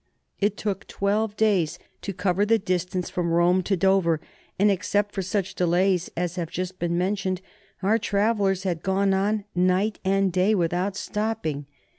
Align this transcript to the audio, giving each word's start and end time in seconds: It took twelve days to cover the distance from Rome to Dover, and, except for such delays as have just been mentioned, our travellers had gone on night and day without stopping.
It 0.39 0.57
took 0.57 0.87
twelve 0.87 1.37
days 1.37 1.77
to 2.01 2.11
cover 2.11 2.43
the 2.43 2.57
distance 2.57 3.07
from 3.11 3.29
Rome 3.29 3.61
to 3.61 3.77
Dover, 3.77 4.19
and, 4.57 4.71
except 4.71 5.13
for 5.13 5.21
such 5.21 5.53
delays 5.53 6.09
as 6.17 6.37
have 6.37 6.49
just 6.49 6.79
been 6.79 6.97
mentioned, 6.97 7.39
our 7.83 7.99
travellers 7.99 8.63
had 8.63 8.81
gone 8.81 9.13
on 9.13 9.45
night 9.53 9.99
and 10.03 10.33
day 10.33 10.55
without 10.55 10.95
stopping. 10.95 11.67